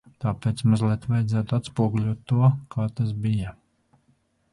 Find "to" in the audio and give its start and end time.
2.31-2.49